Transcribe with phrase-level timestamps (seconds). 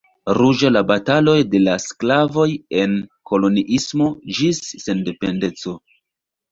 [0.35, 2.47] Ruĝa la bataloj de la sklavoj
[2.81, 2.99] en
[3.33, 5.81] koloniismo ĝis sendependeco.